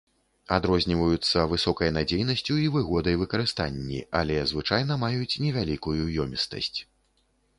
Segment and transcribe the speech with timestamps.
[0.55, 6.79] Адрозніваюцца высокай надзейнасцю і выгодай выкарыстанні, але звычайна маюць невялікую ёмістасць.